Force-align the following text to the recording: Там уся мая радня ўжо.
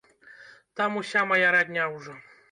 Там 0.79 0.95
уся 1.01 1.21
мая 1.31 1.51
радня 1.57 1.83
ўжо. 1.97 2.17